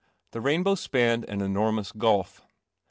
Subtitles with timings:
[0.31, 2.41] The rainbow spanned an enormous gulf.